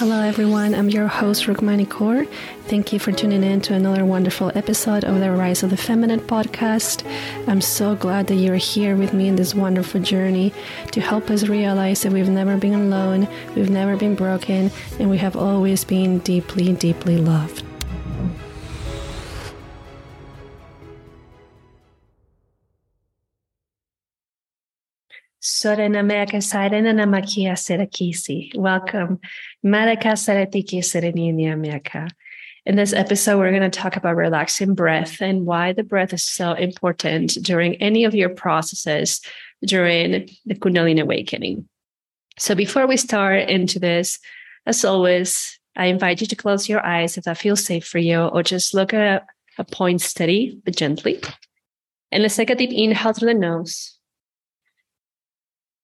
Hello, 0.00 0.22
everyone. 0.22 0.74
I'm 0.74 0.88
your 0.88 1.08
host, 1.08 1.44
Rukmani 1.44 1.86
Kaur. 1.86 2.26
Thank 2.68 2.90
you 2.90 2.98
for 2.98 3.12
tuning 3.12 3.44
in 3.44 3.60
to 3.60 3.74
another 3.74 4.06
wonderful 4.06 4.50
episode 4.54 5.04
of 5.04 5.20
the 5.20 5.30
Rise 5.30 5.62
of 5.62 5.68
the 5.68 5.76
Feminine 5.76 6.20
podcast. 6.20 7.04
I'm 7.46 7.60
so 7.60 7.94
glad 7.96 8.26
that 8.28 8.36
you're 8.36 8.56
here 8.56 8.96
with 8.96 9.12
me 9.12 9.28
in 9.28 9.36
this 9.36 9.54
wonderful 9.54 10.00
journey 10.00 10.54
to 10.92 11.02
help 11.02 11.28
us 11.28 11.48
realize 11.48 12.00
that 12.00 12.12
we've 12.12 12.30
never 12.30 12.56
been 12.56 12.72
alone, 12.72 13.28
we've 13.54 13.68
never 13.68 13.94
been 13.94 14.14
broken, 14.14 14.70
and 14.98 15.10
we 15.10 15.18
have 15.18 15.36
always 15.36 15.84
been 15.84 16.20
deeply, 16.20 16.72
deeply 16.72 17.18
loved. 17.18 17.62
Sorena 25.60 26.02
meka 26.02 26.38
sarena 26.38 26.94
na 26.94 27.04
makia 27.04 27.52
serakisi. 27.52 28.56
Welcome. 28.56 29.20
Maraka 29.62 30.14
saratiki 30.16 30.78
sereninia 30.78 31.54
meka. 31.54 32.08
In 32.64 32.76
this 32.76 32.94
episode, 32.94 33.36
we're 33.36 33.50
going 33.50 33.60
to 33.60 33.68
talk 33.68 33.94
about 33.96 34.16
relaxing 34.16 34.74
breath 34.74 35.20
and 35.20 35.44
why 35.44 35.74
the 35.74 35.82
breath 35.82 36.14
is 36.14 36.22
so 36.22 36.54
important 36.54 37.36
during 37.42 37.74
any 37.74 38.04
of 38.04 38.14
your 38.14 38.30
processes 38.30 39.20
during 39.62 40.30
the 40.46 40.54
Kundalini 40.54 41.02
awakening. 41.02 41.68
So 42.38 42.54
before 42.54 42.86
we 42.86 42.96
start 42.96 43.50
into 43.50 43.78
this, 43.78 44.18
as 44.64 44.82
always, 44.82 45.58
I 45.76 45.86
invite 45.86 46.22
you 46.22 46.26
to 46.28 46.36
close 46.36 46.70
your 46.70 46.82
eyes 46.86 47.18
if 47.18 47.24
that 47.24 47.36
feels 47.36 47.66
safe 47.66 47.86
for 47.86 47.98
you, 47.98 48.18
or 48.18 48.42
just 48.42 48.72
look 48.72 48.94
at 48.94 49.26
a 49.58 49.64
point 49.64 50.00
steady 50.00 50.58
but 50.64 50.74
gently. 50.74 51.20
And 52.10 52.22
let's 52.22 52.36
take 52.36 52.48
a 52.48 52.54
deep 52.54 52.72
inhale 52.72 53.12
through 53.12 53.28
the 53.28 53.34
nose. 53.34 53.99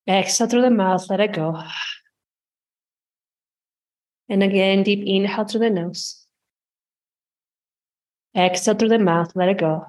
Exhale 0.09 0.47
through 0.47 0.63
the 0.63 0.71
mouth, 0.71 1.09
let 1.11 1.21
it 1.21 1.33
go. 1.33 1.63
And 4.29 4.43
again, 4.43 4.83
deep 4.83 5.03
inhale 5.05 5.45
through 5.45 5.61
the 5.61 5.71
nose. 5.71 6.27
Exhale 8.37 8.75
through 8.75 8.91
the 8.91 8.99
mouth, 8.99 9.33
let 9.35 9.49
it 9.49 9.59
go. 9.59 9.87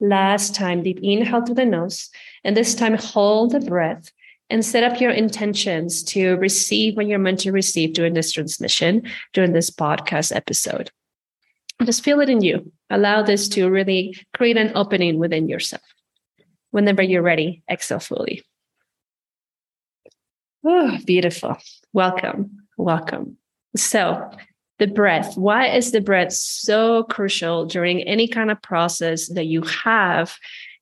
Last 0.00 0.54
time, 0.54 0.82
deep 0.82 0.98
inhale 1.02 1.44
through 1.44 1.54
the 1.54 1.64
nose. 1.64 2.10
And 2.44 2.56
this 2.56 2.74
time, 2.74 2.94
hold 2.94 3.52
the 3.52 3.60
breath 3.60 4.10
and 4.50 4.64
set 4.64 4.84
up 4.84 5.00
your 5.00 5.10
intentions 5.10 6.02
to 6.04 6.36
receive 6.36 6.96
what 6.96 7.06
you're 7.06 7.18
meant 7.18 7.40
to 7.40 7.52
receive 7.52 7.94
during 7.94 8.14
this 8.14 8.32
transmission, 8.32 9.02
during 9.32 9.52
this 9.52 9.70
podcast 9.70 10.34
episode. 10.34 10.90
Just 11.84 12.04
feel 12.04 12.20
it 12.20 12.30
in 12.30 12.42
you. 12.42 12.72
Allow 12.90 13.22
this 13.22 13.48
to 13.50 13.68
really 13.68 14.16
create 14.34 14.56
an 14.56 14.72
opening 14.74 15.18
within 15.18 15.48
yourself. 15.48 15.82
Whenever 16.70 17.02
you're 17.02 17.22
ready, 17.22 17.62
exhale 17.70 18.00
fully. 18.00 18.44
Oh, 20.64 20.98
beautiful. 21.06 21.56
Welcome. 21.92 22.66
Welcome. 22.76 23.36
So, 23.76 24.30
the 24.78 24.86
breath. 24.86 25.36
Why 25.36 25.68
is 25.68 25.92
the 25.92 26.00
breath 26.00 26.32
so 26.32 27.04
crucial 27.04 27.64
during 27.64 28.02
any 28.02 28.28
kind 28.28 28.50
of 28.50 28.60
process 28.60 29.28
that 29.28 29.46
you 29.46 29.62
have 29.62 30.36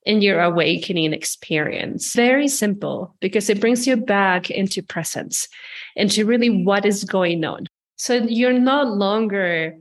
in 0.05 0.21
your 0.21 0.41
awakening 0.41 1.13
experience? 1.13 2.13
Very 2.13 2.47
simple 2.47 3.15
because 3.21 3.49
it 3.49 3.61
brings 3.61 3.87
you 3.87 3.95
back 3.95 4.49
into 4.49 4.81
presence, 4.81 5.47
into 5.95 6.25
really 6.25 6.49
what 6.49 6.85
is 6.85 7.03
going 7.03 7.45
on. 7.45 7.67
So, 7.95 8.15
you're 8.15 8.59
no 8.59 8.83
longer 8.83 9.77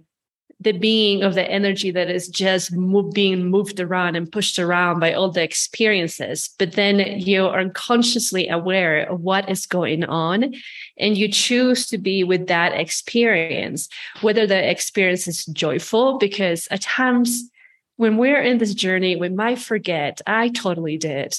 the 0.64 0.72
being 0.72 1.22
of 1.22 1.34
the 1.34 1.48
energy 1.50 1.90
that 1.90 2.10
is 2.10 2.28
just 2.28 2.72
move, 2.72 3.12
being 3.12 3.50
moved 3.50 3.78
around 3.78 4.16
and 4.16 4.32
pushed 4.32 4.58
around 4.58 4.98
by 4.98 5.12
all 5.12 5.30
the 5.30 5.42
experiences. 5.42 6.50
But 6.58 6.72
then 6.72 6.98
you 7.20 7.46
are 7.46 7.60
unconsciously 7.60 8.48
aware 8.48 9.04
of 9.04 9.20
what 9.20 9.48
is 9.48 9.66
going 9.66 10.04
on 10.04 10.54
and 10.98 11.16
you 11.16 11.28
choose 11.28 11.86
to 11.88 11.98
be 11.98 12.24
with 12.24 12.46
that 12.48 12.72
experience, 12.72 13.88
whether 14.22 14.46
the 14.46 14.70
experience 14.70 15.28
is 15.28 15.44
joyful, 15.46 16.18
because 16.18 16.66
at 16.70 16.80
times 16.80 17.50
when 17.96 18.16
we're 18.16 18.42
in 18.42 18.58
this 18.58 18.74
journey, 18.74 19.14
we 19.14 19.28
might 19.28 19.58
forget, 19.58 20.20
I 20.26 20.48
totally 20.48 20.96
did, 20.96 21.38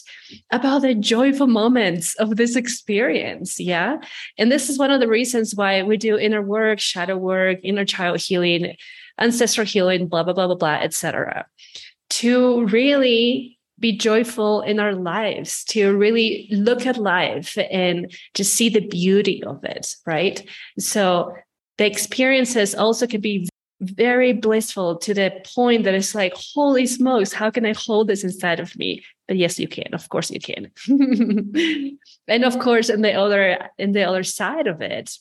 about 0.51 0.83
the 0.83 0.95
joyful 0.95 1.47
moments 1.47 2.15
of 2.15 2.37
this 2.37 2.55
experience. 2.55 3.59
Yeah. 3.59 3.97
And 4.37 4.51
this 4.51 4.69
is 4.69 4.79
one 4.79 4.91
of 4.91 5.01
the 5.01 5.07
reasons 5.07 5.53
why 5.53 5.83
we 5.83 5.97
do 5.97 6.17
inner 6.17 6.41
work, 6.41 6.79
shadow 6.79 7.17
work, 7.17 7.59
inner 7.63 7.83
child 7.83 8.21
healing 8.21 8.75
ancestral 9.19 9.65
healing, 9.65 10.07
blah, 10.07 10.23
blah, 10.23 10.33
blah, 10.33 10.47
blah, 10.47 10.55
blah, 10.55 10.75
etc. 10.75 11.45
To 12.09 12.65
really 12.65 13.57
be 13.79 13.97
joyful 13.97 14.61
in 14.61 14.79
our 14.79 14.93
lives, 14.93 15.63
to 15.65 15.95
really 15.95 16.47
look 16.51 16.85
at 16.85 16.97
life 16.97 17.57
and 17.69 18.11
to 18.33 18.43
see 18.43 18.69
the 18.69 18.87
beauty 18.87 19.43
of 19.43 19.63
it, 19.63 19.95
right? 20.05 20.47
So 20.79 21.35
the 21.77 21.85
experiences 21.85 22.73
also 22.73 23.05
can 23.05 23.21
be 23.21 23.49
very 23.81 24.31
blissful 24.31 24.95
to 24.97 25.13
the 25.13 25.31
point 25.53 25.83
that 25.83 25.93
it's 25.93 26.15
like, 26.15 26.33
holy 26.53 26.85
smokes, 26.87 27.33
how 27.33 27.49
can 27.51 27.65
I 27.65 27.73
hold 27.73 28.07
this 28.07 28.23
inside 28.23 28.59
of 28.59 28.75
me? 28.77 29.03
But 29.27 29.37
yes, 29.37 29.59
you 29.59 29.67
can. 29.67 29.93
Of 29.93 30.07
course 30.09 30.31
you 30.31 30.39
can. 30.39 30.71
and 32.27 32.43
of 32.43 32.59
course, 32.59 32.89
in 32.89 33.01
the 33.01 33.13
other 33.13 33.69
in 33.77 33.91
the 33.91 34.03
other 34.03 34.23
side 34.23 34.67
of 34.67 34.81
it, 34.81 35.17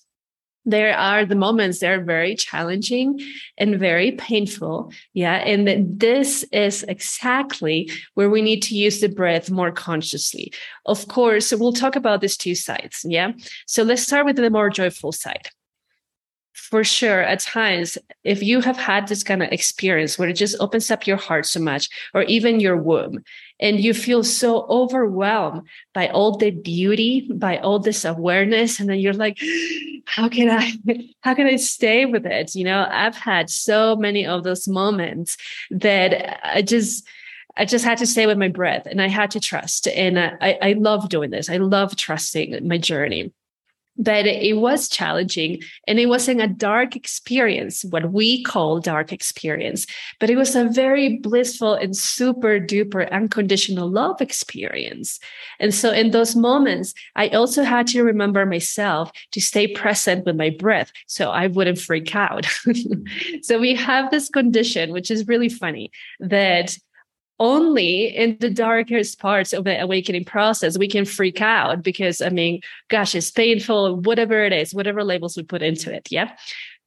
there 0.65 0.97
are 0.97 1.25
the 1.25 1.35
moments 1.35 1.81
that 1.81 1.91
are 1.91 2.03
very 2.03 2.35
challenging 2.35 3.21
and 3.59 3.79
very 3.79 4.13
painful. 4.13 4.93
Yeah. 5.13 5.35
And 5.35 5.99
this 5.99 6.45
is 6.53 6.85
exactly 6.85 7.91
where 8.15 8.31
we 8.31 8.43
need 8.43 8.63
to 8.65 8.77
use 8.77 9.01
the 9.01 9.09
breath 9.09 9.51
more 9.51 9.73
consciously. 9.73 10.53
Of 10.87 11.09
course, 11.09 11.53
we'll 11.53 11.73
talk 11.73 11.97
about 11.97 12.21
these 12.21 12.37
two 12.37 12.55
sides. 12.55 13.05
Yeah. 13.07 13.33
So 13.67 13.83
let's 13.83 14.03
start 14.03 14.27
with 14.27 14.37
the 14.37 14.51
more 14.51 14.71
joyful 14.71 15.13
side 15.13 15.51
for 16.55 16.85
sure 16.85 17.21
at 17.21 17.41
times 17.41 17.99
if 18.23 18.43
you 18.43 18.61
have 18.61 18.77
had 18.77 19.09
this 19.09 19.23
kind 19.23 19.43
of 19.43 19.53
experience 19.53 20.19
where 20.19 20.29
it 20.29 20.35
just 20.35 20.57
opens 20.61 20.91
up 20.91 21.07
your 21.07 21.17
heart 21.17 21.45
so 21.45 21.61
much 21.61 21.89
or 22.15 22.23
even 22.23 22.61
your 22.61 22.77
womb 22.77 23.23
and 23.61 23.81
you 23.81 23.95
feel 23.95 24.25
so 24.25 24.67
overwhelmed 24.69 25.63
by 25.93 26.09
all 26.09 26.37
the 26.37 26.51
beauty 26.51 27.29
by 27.35 27.59
all 27.59 27.79
this 27.79 28.05
awareness 28.05 28.81
and 28.81 28.89
then 28.89 28.99
you're 28.99 29.13
like 29.13 29.39
how 30.07 30.29
can 30.29 30.51
i 30.51 30.73
how 31.21 31.35
can 31.35 31.47
i 31.47 31.57
stay 31.57 32.05
with 32.07 32.27
it 32.27 32.55
you 32.55 32.65
know 32.65 32.87
i've 32.91 33.17
had 33.17 33.49
so 33.49 33.97
many 33.97 34.27
of 34.27 34.45
those 34.45 34.69
moments 34.69 35.37
that 35.71 36.41
i 36.45 36.63
just 36.63 37.07
I 37.57 37.65
just 37.65 37.85
had 37.85 37.99
to 37.99 38.07
stay 38.07 38.27
with 38.27 38.37
my 38.37 38.49
breath 38.49 38.85
and 38.85 39.01
I 39.01 39.07
had 39.07 39.31
to 39.31 39.39
trust. 39.39 39.87
And 39.87 40.19
I, 40.19 40.59
I 40.61 40.73
love 40.73 41.09
doing 41.09 41.31
this. 41.31 41.49
I 41.49 41.59
love 41.59 41.95
trusting 41.95 42.67
my 42.67 42.79
journey 42.79 43.33
but 43.97 44.27
it 44.27 44.57
was 44.59 44.89
challenging 44.89 45.63
and 45.87 45.99
it 45.99 46.07
wasn't 46.07 46.41
a 46.41 46.49
dark 46.49 46.97
experience 46.97 47.85
what 47.85 48.13
we 48.13 48.43
call 48.43 48.81
dark 48.81 49.13
experience. 49.13 49.87
But 50.21 50.31
it 50.31 50.37
was 50.37 50.57
a 50.57 50.69
very 50.69 51.19
blissful 51.19 51.75
and 51.75 51.97
super 51.97 52.59
duper 52.59 53.11
unconditional 53.11 53.91
love 53.91 54.21
experience. 54.21 55.21
And 55.61 55.75
so 55.75 55.91
in 55.91 56.11
those 56.11 56.35
moments 56.35 56.95
i 57.17 57.29
also 57.29 57.63
had 57.63 57.87
to 57.89 58.03
remember 58.03 58.45
myself 58.47 59.11
to 59.33 59.41
stay 59.41 59.67
present 59.67 60.25
with 60.27 60.37
my 60.37 60.51
breath 60.51 60.93
so 61.07 61.31
i 61.31 61.47
wouldn't 61.47 61.79
freak 61.79 62.15
out. 62.15 62.47
So 63.43 63.59
we 63.59 63.75
have 63.75 64.11
this 64.11 64.29
condition 64.29 64.93
which 64.93 65.11
is 65.11 65.29
really 65.29 65.49
funny 65.49 65.91
that 66.21 66.77
only 67.45 68.07
in 68.07 68.39
the 68.41 68.49
darkest 68.49 69.19
parts 69.19 69.53
of 69.53 69.65
the 69.65 69.79
awakening 69.79 70.25
process 70.25 70.79
we 70.79 70.89
can 70.89 71.05
freak 71.05 71.43
out 71.43 71.83
because 71.83 72.23
i 72.23 72.31
mean 72.31 72.59
gosh 72.89 73.15
it's 73.15 73.31
painful 73.31 73.97
whatever 74.01 74.45
it 74.45 74.53
is 74.53 74.75
whatever 74.75 75.05
labels 75.05 75.37
we 75.37 75.43
put 75.43 75.63
into 75.63 75.95
it 75.95 76.09
yeah? 76.11 76.33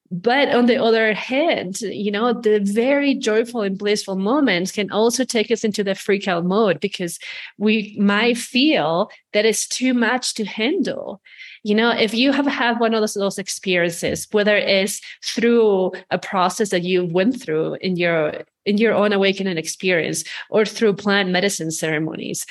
But 0.10 0.56
on 0.56 0.68
the 0.68 0.82
other 0.82 1.14
hand 1.14 1.82
you 1.82 2.12
know 2.12 2.34
the 2.34 2.60
very 2.60 3.14
joyful 3.14 3.62
and 3.62 3.78
blissful 3.78 4.16
moments 4.16 4.72
can 4.72 4.90
also 4.90 5.24
take 5.26 5.52
us 5.52 5.64
into 5.64 5.84
the 5.84 5.96
freak 5.96 6.28
out 6.28 6.46
mode 6.46 6.80
because 6.80 7.20
we 7.58 7.96
might 8.00 8.38
feel 8.38 9.12
that 9.34 9.46
it's 9.46 9.68
too 9.68 9.94
much 9.94 10.34
to 10.36 10.46
handle. 10.46 11.22
You 11.64 11.76
know 11.76 11.92
if 11.92 12.14
you 12.14 12.32
have 12.32 12.48
had 12.48 12.80
one 12.80 12.94
of 12.96 13.02
those, 13.02 13.16
those 13.16 13.38
experiences 13.38 14.28
whether 14.32 14.56
it's 14.56 15.02
through 15.24 15.92
a 16.10 16.18
process 16.18 16.70
that 16.70 16.84
you 16.84 17.06
went 17.06 17.42
through 17.42 17.76
in 17.82 17.98
your 17.98 18.46
in 18.68 18.78
your 18.78 18.94
own 18.94 19.14
awakening 19.14 19.58
experience 19.58 20.24
or 20.50 20.66
through 20.66 20.94
plant 20.94 21.30
medicine 21.30 21.72
ceremonies. 21.72 22.46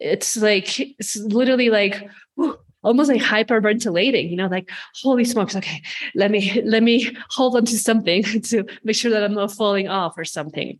It's 0.00 0.36
like 0.36 0.80
it's 0.80 1.16
literally 1.16 1.70
like 1.70 2.10
whew, 2.34 2.58
almost 2.82 3.08
like 3.08 3.22
hyperventilating 3.22 4.28
you 4.28 4.36
know 4.36 4.48
like 4.48 4.68
holy 5.00 5.24
smokes 5.24 5.54
okay 5.54 5.80
let 6.16 6.32
me 6.32 6.60
let 6.64 6.82
me 6.82 7.16
hold 7.30 7.54
on 7.54 7.64
to 7.64 7.78
something 7.78 8.22
to 8.42 8.64
make 8.82 8.96
sure 8.96 9.12
that 9.12 9.22
i'm 9.22 9.34
not 9.34 9.52
falling 9.52 9.88
off 9.88 10.18
or 10.18 10.24
something. 10.24 10.78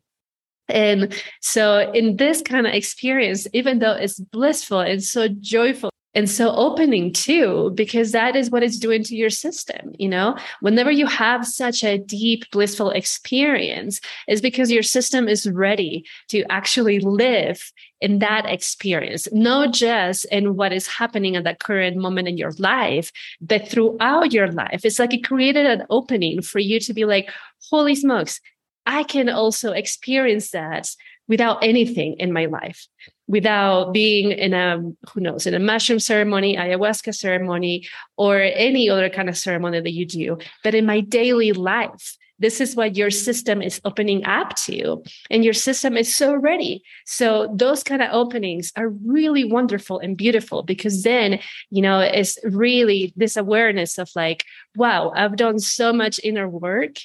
And 0.68 1.12
so 1.40 1.90
in 1.92 2.16
this 2.16 2.40
kind 2.40 2.66
of 2.66 2.72
experience 2.72 3.46
even 3.52 3.78
though 3.78 3.92
it's 3.92 4.18
blissful 4.18 4.80
and 4.80 5.02
so 5.02 5.28
joyful 5.28 5.91
and 6.14 6.28
so 6.28 6.54
opening 6.54 7.12
too 7.12 7.72
because 7.74 8.12
that 8.12 8.36
is 8.36 8.50
what 8.50 8.62
it's 8.62 8.78
doing 8.78 9.02
to 9.04 9.16
your 9.16 9.30
system 9.30 9.92
you 9.98 10.08
know? 10.08 10.36
Whenever 10.60 10.90
you 10.90 11.06
have 11.06 11.46
such 11.46 11.84
a 11.84 11.98
deep 11.98 12.50
blissful 12.50 12.90
experience 12.90 14.00
is 14.28 14.40
because 14.40 14.70
your 14.70 14.82
system 14.82 15.28
is 15.28 15.48
ready 15.48 16.04
to 16.28 16.44
actually 16.50 16.98
live 17.00 17.72
in 18.00 18.18
that 18.18 18.46
experience 18.46 19.28
not 19.32 19.72
just 19.72 20.24
in 20.26 20.56
what 20.56 20.72
is 20.72 20.86
happening 20.86 21.36
at 21.36 21.44
that 21.44 21.60
current 21.60 21.96
moment 21.96 22.28
in 22.28 22.36
your 22.36 22.52
life 22.58 23.12
but 23.40 23.68
throughout 23.68 24.32
your 24.32 24.50
life. 24.50 24.84
It's 24.84 24.98
like 24.98 25.14
it 25.14 25.24
created 25.24 25.66
an 25.66 25.84
opening 25.90 26.42
for 26.42 26.58
you 26.58 26.80
to 26.80 26.92
be 26.92 27.04
like 27.04 27.30
holy 27.70 27.94
smokes 27.94 28.40
i 28.86 29.02
can 29.04 29.28
also 29.28 29.72
experience 29.72 30.50
that 30.50 30.90
without 31.28 31.62
anything 31.62 32.16
in 32.18 32.32
my 32.32 32.46
life 32.46 32.86
without 33.32 33.92
being 33.92 34.30
in 34.30 34.52
a 34.52 34.78
who 35.10 35.20
knows 35.20 35.46
in 35.46 35.54
a 35.54 35.58
mushroom 35.58 35.98
ceremony 35.98 36.54
ayahuasca 36.54 37.14
ceremony 37.14 37.88
or 38.16 38.38
any 38.38 38.90
other 38.90 39.08
kind 39.08 39.28
of 39.30 39.36
ceremony 39.36 39.80
that 39.80 39.92
you 39.92 40.04
do. 40.06 40.38
But 40.62 40.74
in 40.74 40.84
my 40.86 41.00
daily 41.00 41.52
life 41.52 42.18
this 42.38 42.60
is 42.60 42.74
what 42.74 42.96
your 42.96 43.10
system 43.10 43.62
is 43.62 43.80
opening 43.84 44.24
up 44.26 44.56
to 44.56 45.02
and 45.30 45.44
your 45.44 45.54
system 45.54 45.96
is 45.96 46.14
so 46.14 46.34
ready. 46.34 46.82
So 47.06 47.48
those 47.54 47.84
kind 47.84 48.02
of 48.02 48.08
openings 48.10 48.72
are 48.74 48.88
really 48.88 49.44
wonderful 49.44 50.00
and 50.00 50.16
beautiful 50.16 50.64
because 50.64 51.04
then 51.04 51.38
you 51.70 51.80
know 51.80 52.00
it's 52.00 52.38
really 52.42 53.12
this 53.16 53.36
awareness 53.36 53.96
of 53.96 54.10
like 54.16 54.44
wow 54.76 55.12
i've 55.14 55.36
done 55.36 55.58
so 55.58 55.92
much 55.92 56.20
inner 56.24 56.48
work 56.48 56.96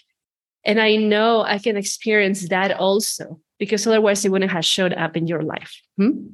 and 0.65 0.79
i 0.79 0.95
know 0.95 1.43
i 1.43 1.57
can 1.57 1.77
experience 1.77 2.49
that 2.49 2.71
also 2.71 3.39
because 3.59 3.87
otherwise 3.87 4.25
it 4.25 4.31
wouldn't 4.31 4.51
have 4.51 4.65
showed 4.65 4.93
up 4.93 5.17
in 5.17 5.27
your 5.27 5.41
life. 5.41 5.81
Hmm? 5.97 6.27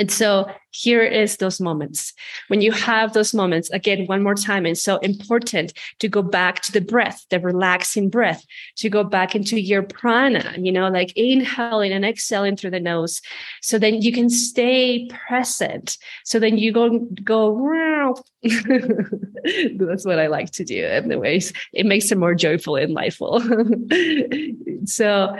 And 0.00 0.10
so 0.10 0.50
here 0.70 1.02
is 1.02 1.36
those 1.36 1.60
moments. 1.60 2.14
When 2.48 2.62
you 2.62 2.72
have 2.72 3.12
those 3.12 3.34
moments, 3.34 3.68
again, 3.68 4.06
one 4.06 4.22
more 4.22 4.34
time, 4.34 4.64
it's 4.64 4.82
so 4.82 4.96
important 4.98 5.74
to 5.98 6.08
go 6.08 6.22
back 6.22 6.62
to 6.62 6.72
the 6.72 6.80
breath, 6.80 7.26
the 7.28 7.38
relaxing 7.38 8.08
breath, 8.08 8.42
to 8.76 8.88
go 8.88 9.04
back 9.04 9.34
into 9.34 9.60
your 9.60 9.82
prana, 9.82 10.54
you 10.56 10.72
know, 10.72 10.88
like 10.88 11.12
inhaling 11.16 11.92
and 11.92 12.06
exhaling 12.06 12.56
through 12.56 12.70
the 12.70 12.80
nose. 12.80 13.20
So 13.60 13.78
then 13.78 14.00
you 14.00 14.10
can 14.10 14.30
stay 14.30 15.06
present. 15.08 15.98
So 16.24 16.38
then 16.38 16.56
you 16.56 16.72
go, 16.72 17.00
go. 17.22 18.16
That's 18.42 20.06
what 20.06 20.18
I 20.18 20.28
like 20.28 20.50
to 20.52 20.64
do. 20.64 20.82
Anyways, 20.82 21.52
it 21.74 21.84
makes 21.84 22.10
it 22.10 22.16
more 22.16 22.34
joyful 22.34 22.76
and 22.76 22.94
lightful. 22.94 23.42
so 24.86 25.36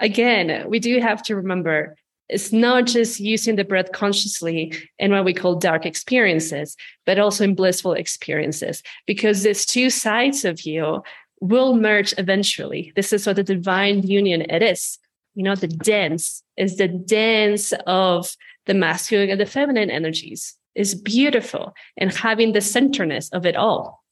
again, 0.00 0.68
we 0.68 0.78
do 0.78 0.98
have 1.00 1.22
to 1.24 1.36
remember 1.36 1.96
it's 2.28 2.52
not 2.52 2.86
just 2.86 3.18
using 3.18 3.56
the 3.56 3.64
breath 3.64 3.90
consciously 3.92 4.72
in 5.00 5.10
what 5.10 5.24
we 5.24 5.34
call 5.34 5.56
dark 5.56 5.84
experiences, 5.84 6.76
but 7.04 7.18
also 7.18 7.42
in 7.42 7.56
blissful 7.56 7.92
experiences, 7.92 8.84
because 9.04 9.42
these 9.42 9.66
two 9.66 9.90
sides 9.90 10.44
of 10.44 10.62
you 10.62 11.02
will 11.40 11.74
merge 11.74 12.14
eventually. 12.18 12.92
This 12.94 13.12
is 13.12 13.26
what 13.26 13.36
the 13.36 13.42
divine 13.42 14.02
union 14.06 14.42
it 14.42 14.62
is. 14.62 14.98
You 15.34 15.42
know, 15.42 15.56
the 15.56 15.68
dance 15.68 16.42
is 16.56 16.76
the 16.76 16.88
dance 16.88 17.72
of 17.86 18.36
the 18.66 18.74
masculine 18.74 19.30
and 19.30 19.40
the 19.40 19.46
feminine 19.46 19.90
energies 19.90 20.54
is 20.74 20.94
beautiful 20.94 21.74
and 21.96 22.14
having 22.14 22.52
the 22.52 22.60
centerness 22.60 23.28
of 23.32 23.44
it 23.44 23.56
all. 23.56 24.04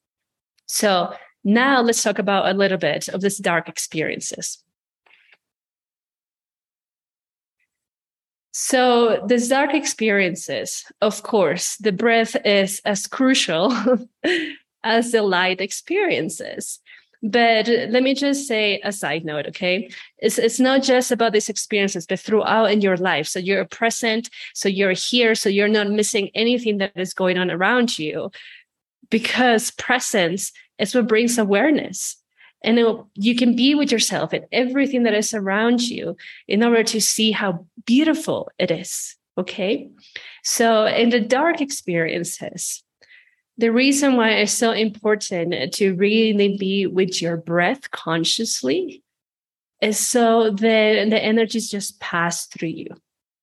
So 0.67 1.14
now 1.44 1.81
let's 1.82 2.02
talk 2.02 2.19
about 2.19 2.52
a 2.52 2.58
little 2.58 2.79
bit 2.79 3.08
of 3.08 3.20
this 3.20 3.38
dark 3.38 3.69
experiences. 3.69 4.62
So, 8.60 9.25
the 9.25 9.38
dark 9.49 9.72
experiences, 9.72 10.84
of 11.00 11.22
course, 11.22 11.76
the 11.76 11.93
breath 11.93 12.34
is 12.44 12.82
as 12.84 13.06
crucial 13.06 13.72
as 14.82 15.12
the 15.12 15.22
light 15.22 15.60
experiences. 15.60 16.81
But 17.22 17.69
let 17.69 18.02
me 18.02 18.14
just 18.14 18.49
say 18.49 18.81
a 18.82 18.90
side 18.90 19.25
note, 19.25 19.46
okay? 19.46 19.88
It's, 20.19 20.38
it's 20.38 20.58
not 20.58 20.82
just 20.82 21.12
about 21.12 21.34
these 21.34 21.49
experiences, 21.49 22.05
but 22.05 22.19
throughout 22.19 22.72
in 22.72 22.81
your 22.81 22.96
life. 22.96 23.28
So 23.28 23.38
you're 23.38 23.64
present, 23.64 24.28
so 24.55 24.69
you're 24.69 24.90
here, 24.90 25.37
so 25.37 25.49
you're 25.49 25.69
not 25.69 25.93
missing 25.93 26.28
anything 26.34 26.78
that 26.78 26.90
is 26.96 27.14
going 27.14 27.38
on 27.38 27.52
around 27.52 27.96
you. 27.96 28.32
Because 29.08 29.70
presence 29.70 30.50
is 30.81 30.96
what 30.96 31.06
brings 31.06 31.38
awareness. 31.38 32.16
And 32.62 32.78
it, 32.78 32.96
you 33.14 33.37
can 33.37 33.55
be 33.55 33.75
with 33.75 33.93
yourself 33.93 34.32
and 34.32 34.46
everything 34.50 35.05
that 35.05 35.14
is 35.14 35.32
around 35.32 35.82
you 35.82 36.16
in 36.49 36.64
order 36.64 36.82
to 36.84 37.00
see 37.00 37.31
how 37.31 37.66
beautiful 37.87 38.50
it 38.58 38.70
is. 38.70 39.16
Okay. 39.37 39.90
So, 40.43 40.87
in 40.87 41.10
the 41.10 41.20
dark 41.20 41.60
experiences, 41.60 42.82
the 43.56 43.70
reason 43.70 44.16
why 44.16 44.31
it's 44.31 44.52
so 44.52 44.72
important 44.72 45.75
to 45.75 45.94
really 45.94 46.56
be 46.56 46.87
with 46.87 47.22
your 47.22 47.37
breath 47.37 47.90
consciously 47.90 49.02
is 49.81 49.99
so 49.99 50.50
that 50.50 51.10
the 51.10 51.22
energies 51.22 51.70
just 51.70 52.00
pass 52.00 52.46
through 52.46 52.69
you. 52.69 52.88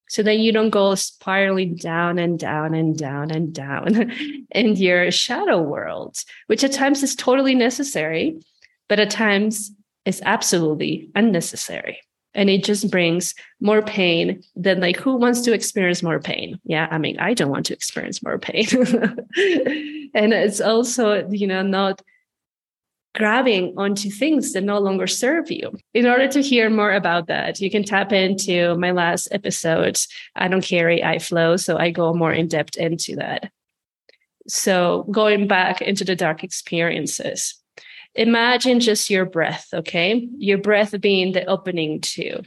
So 0.08 0.22
that 0.22 0.38
you 0.38 0.52
don't 0.52 0.70
go 0.70 0.94
spiraling 0.94 1.74
down 1.76 2.18
and 2.18 2.38
down 2.38 2.74
and 2.74 2.96
down 2.96 3.32
and 3.32 3.52
down 3.52 4.12
in 4.52 4.76
your 4.76 5.10
shadow 5.10 5.60
world, 5.60 6.16
which 6.46 6.62
at 6.62 6.72
times 6.72 7.02
is 7.02 7.16
totally 7.16 7.56
necessary 7.56 8.38
but 8.88 9.00
at 9.00 9.10
times 9.10 9.72
it's 10.04 10.22
absolutely 10.24 11.10
unnecessary. 11.14 12.00
And 12.34 12.50
it 12.50 12.64
just 12.64 12.90
brings 12.90 13.34
more 13.60 13.82
pain 13.82 14.42
than 14.54 14.80
like 14.80 14.96
who 14.98 15.16
wants 15.16 15.40
to 15.42 15.52
experience 15.52 16.02
more 16.02 16.20
pain? 16.20 16.60
Yeah 16.64 16.86
i 16.90 16.98
mean 16.98 17.18
i 17.18 17.34
don't 17.34 17.50
want 17.50 17.66
to 17.66 17.74
experience 17.74 18.22
more 18.22 18.38
pain. 18.38 18.66
And 20.14 20.32
it's 20.32 20.60
also 20.60 21.28
you 21.28 21.46
know 21.46 21.62
not 21.62 22.02
grabbing 23.14 23.74
onto 23.78 24.10
things 24.10 24.52
that 24.52 24.62
no 24.62 24.78
longer 24.78 25.06
serve 25.06 25.50
you. 25.50 25.72
In 25.94 26.06
order 26.06 26.28
to 26.28 26.42
hear 26.42 26.68
more 26.68 26.92
about 26.92 27.26
that 27.28 27.60
you 27.60 27.70
can 27.70 27.84
tap 27.84 28.12
into 28.12 28.76
my 28.76 28.90
last 28.90 29.28
episode 29.32 29.98
i 30.36 30.46
don't 30.46 30.64
carry 30.64 31.02
i 31.02 31.18
flow 31.18 31.56
so 31.56 31.78
i 31.78 31.90
go 31.90 32.12
more 32.14 32.32
in 32.32 32.48
depth 32.48 32.76
into 32.76 33.16
that. 33.16 33.50
So 34.46 35.06
going 35.10 35.48
back 35.48 35.80
into 35.80 36.04
the 36.04 36.14
dark 36.14 36.44
experiences 36.44 37.54
imagine 38.16 38.80
just 38.80 39.10
your 39.10 39.24
breath, 39.24 39.68
okay? 39.72 40.28
Your 40.38 40.58
breath 40.58 40.98
being 41.00 41.32
the 41.32 41.44
opening 41.46 42.00
to 42.00 42.42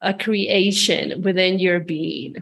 a 0.00 0.14
creation 0.14 1.22
within 1.22 1.58
your 1.58 1.80
being. 1.80 2.36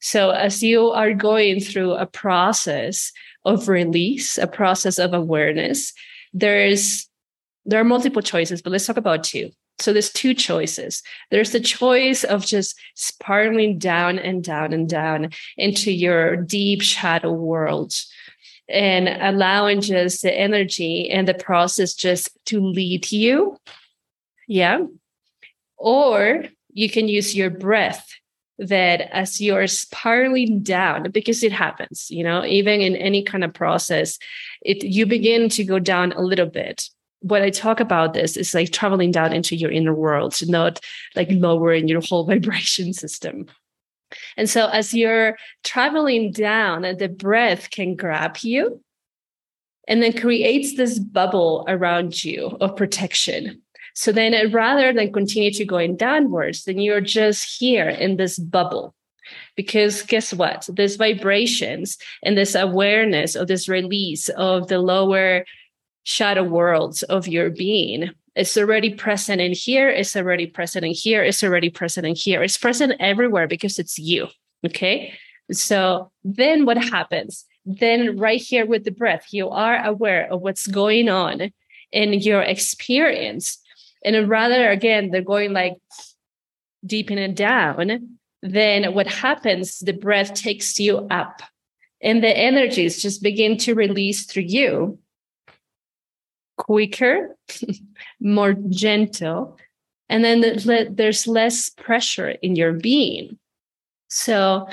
So 0.00 0.30
as 0.30 0.62
you 0.62 0.90
are 0.90 1.12
going 1.12 1.60
through 1.60 1.92
a 1.92 2.06
process 2.06 3.12
of 3.44 3.68
release, 3.68 4.38
a 4.38 4.46
process 4.46 4.98
of 4.98 5.12
awareness, 5.14 5.92
there's 6.32 7.08
there 7.66 7.80
are 7.80 7.84
multiple 7.84 8.22
choices, 8.22 8.62
but 8.62 8.70
let's 8.70 8.86
talk 8.86 8.96
about 8.96 9.22
two. 9.22 9.50
So 9.78 9.92
there's 9.92 10.12
two 10.12 10.34
choices. 10.34 11.02
There's 11.30 11.52
the 11.52 11.60
choice 11.60 12.24
of 12.24 12.44
just 12.44 12.78
spiraling 12.94 13.78
down 13.78 14.18
and 14.18 14.42
down 14.44 14.72
and 14.72 14.88
down 14.88 15.30
into 15.56 15.90
your 15.90 16.36
deep 16.36 16.82
shadow 16.82 17.32
world 17.32 17.94
and 18.70 19.08
allowing 19.08 19.80
just 19.80 20.22
the 20.22 20.32
energy 20.32 21.10
and 21.10 21.26
the 21.26 21.34
process 21.34 21.94
just 21.94 22.30
to 22.46 22.60
lead 22.60 23.10
you. 23.10 23.56
Yeah. 24.46 24.84
Or 25.76 26.44
you 26.72 26.90
can 26.90 27.08
use 27.08 27.34
your 27.34 27.50
breath 27.50 28.06
that 28.60 29.00
as 29.12 29.40
you're 29.40 29.66
spiraling 29.66 30.62
down 30.62 31.10
because 31.10 31.42
it 31.42 31.50
happens 31.50 32.10
you 32.10 32.22
know 32.22 32.44
even 32.44 32.80
in 32.82 32.94
any 32.94 33.22
kind 33.22 33.42
of 33.42 33.54
process 33.54 34.18
it 34.60 34.84
you 34.84 35.06
begin 35.06 35.48
to 35.48 35.64
go 35.64 35.78
down 35.78 36.12
a 36.12 36.20
little 36.20 36.46
bit 36.46 36.84
what 37.20 37.40
i 37.40 37.48
talk 37.48 37.80
about 37.80 38.12
this 38.12 38.36
is 38.36 38.52
like 38.52 38.70
traveling 38.70 39.10
down 39.10 39.32
into 39.32 39.56
your 39.56 39.70
inner 39.70 39.94
world 39.94 40.36
not 40.46 40.78
like 41.16 41.28
lowering 41.30 41.88
your 41.88 42.02
whole 42.02 42.24
vibration 42.26 42.92
system 42.92 43.46
and 44.36 44.48
so 44.48 44.68
as 44.68 44.94
you're 44.94 45.36
traveling 45.64 46.32
down, 46.32 46.82
the 46.82 47.08
breath 47.08 47.70
can 47.70 47.96
grab 47.96 48.38
you 48.38 48.82
and 49.88 50.02
then 50.02 50.12
creates 50.12 50.76
this 50.76 50.98
bubble 50.98 51.64
around 51.68 52.24
you 52.24 52.56
of 52.60 52.76
protection. 52.76 53.60
So 53.94 54.12
then 54.12 54.34
uh, 54.34 54.50
rather 54.50 54.92
than 54.92 55.12
continue 55.12 55.50
to 55.52 55.64
going 55.64 55.96
downwards, 55.96 56.64
then 56.64 56.78
you're 56.78 57.00
just 57.00 57.58
here 57.58 57.88
in 57.88 58.16
this 58.16 58.38
bubble. 58.38 58.94
Because 59.56 60.02
guess 60.02 60.32
what? 60.32 60.68
These 60.72 60.96
vibrations 60.96 61.98
and 62.22 62.36
this 62.36 62.54
awareness 62.54 63.34
of 63.34 63.48
this 63.48 63.68
release 63.68 64.28
of 64.30 64.68
the 64.68 64.78
lower 64.78 65.44
shadow 66.04 66.42
worlds 66.42 67.02
of 67.04 67.28
your 67.28 67.50
being 67.50 68.10
it's 68.40 68.56
already 68.56 68.94
present 68.94 69.38
in 69.38 69.52
here. 69.52 69.90
It's 69.90 70.16
already 70.16 70.46
present 70.46 70.86
in 70.86 70.92
here. 70.92 71.22
It's 71.22 71.44
already 71.44 71.68
present 71.68 72.06
in 72.06 72.14
here. 72.14 72.42
It's 72.42 72.56
present 72.56 72.94
everywhere 72.98 73.46
because 73.46 73.78
it's 73.78 73.98
you. 73.98 74.28
Okay. 74.64 75.12
So 75.52 76.10
then 76.24 76.64
what 76.64 76.78
happens? 76.78 77.44
Then, 77.66 78.16
right 78.16 78.40
here 78.40 78.64
with 78.64 78.84
the 78.84 78.92
breath, 78.92 79.26
you 79.30 79.50
are 79.50 79.84
aware 79.84 80.32
of 80.32 80.40
what's 80.40 80.66
going 80.66 81.10
on 81.10 81.52
in 81.92 82.14
your 82.14 82.40
experience. 82.40 83.58
And 84.02 84.26
rather, 84.26 84.70
again, 84.70 85.10
they're 85.10 85.20
going 85.20 85.52
like 85.52 85.74
deep 86.86 87.10
in 87.10 87.18
and 87.18 87.36
down. 87.36 88.16
Then 88.40 88.94
what 88.94 89.06
happens? 89.06 89.80
The 89.80 89.92
breath 89.92 90.32
takes 90.32 90.80
you 90.80 91.06
up 91.10 91.42
and 92.00 92.24
the 92.24 92.34
energies 92.34 93.02
just 93.02 93.22
begin 93.22 93.58
to 93.58 93.74
release 93.74 94.24
through 94.24 94.44
you 94.44 94.98
quicker, 96.60 97.36
more 98.20 98.52
gentle, 98.68 99.56
and 100.10 100.24
then 100.24 100.40
there's 100.94 101.26
less 101.26 101.70
pressure 101.70 102.30
in 102.30 102.54
your 102.54 102.72
being. 102.72 103.38
So 104.08 104.68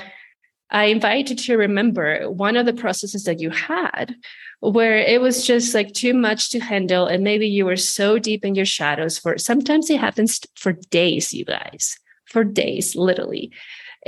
I 0.70 0.86
invite 0.86 1.30
you 1.30 1.36
to 1.36 1.56
remember 1.56 2.30
one 2.30 2.56
of 2.56 2.66
the 2.66 2.74
processes 2.74 3.24
that 3.24 3.40
you 3.40 3.50
had 3.50 4.14
where 4.60 4.98
it 4.98 5.20
was 5.20 5.46
just 5.46 5.74
like 5.74 5.94
too 5.94 6.12
much 6.12 6.50
to 6.50 6.58
handle. 6.58 7.06
And 7.06 7.24
maybe 7.24 7.46
you 7.46 7.64
were 7.64 7.76
so 7.76 8.18
deep 8.18 8.44
in 8.44 8.54
your 8.54 8.66
shadows 8.66 9.18
for 9.18 9.38
sometimes 9.38 9.88
it 9.88 10.00
happens 10.00 10.40
for 10.56 10.72
days, 10.90 11.32
you 11.32 11.44
guys, 11.44 11.96
for 12.26 12.44
days, 12.44 12.96
literally 12.96 13.52